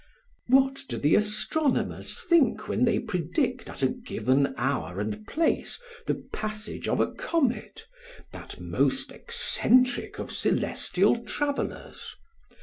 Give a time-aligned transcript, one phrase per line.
[0.47, 6.25] What do the astronomers think when they predict at a given hour and place the
[6.33, 7.85] passage of a comet,
[8.31, 12.15] that most eccentric of celestial travelers?